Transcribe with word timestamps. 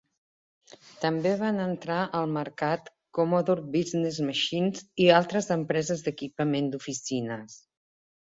També 1.01 1.31
van 1.41 1.57
entrar 1.65 1.97
al 2.19 2.31
mercat 2.37 2.89
Commodore 3.17 3.65
Business 3.77 4.17
Machines 4.29 4.83
i 5.05 5.09
altres 5.21 5.51
empreses 5.59 6.01
d'equipament 6.07 6.73
d'oficines. 6.73 7.59